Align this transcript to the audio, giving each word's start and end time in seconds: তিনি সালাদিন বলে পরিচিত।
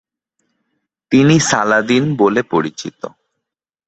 তিনি 1.11 1.35
সালাদিন 1.41 2.03
বলে 2.15 2.41
পরিচিত। 2.43 3.01